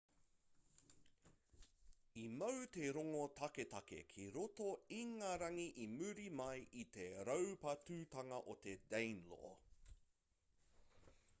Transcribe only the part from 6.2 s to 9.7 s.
mai i te raupatutanga o te danelaw